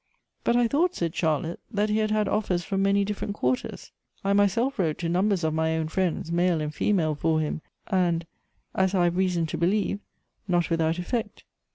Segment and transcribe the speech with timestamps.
[0.43, 3.91] "But I thought," said Charlotte, "that he hai had offers from many different quarters.
[4.23, 8.25] I myself wrote to numbers of my own friends, male and female, for him; and,
[8.73, 9.99] as I have reason to believe,
[10.47, 11.43] not without effect."